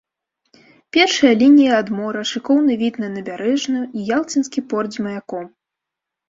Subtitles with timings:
[0.95, 5.45] Першая лінія ад мора, шыкоўны від на набярэжную і ялцінскі порт з маяком.